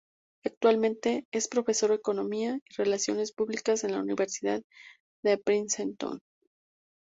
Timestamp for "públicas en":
3.33-3.91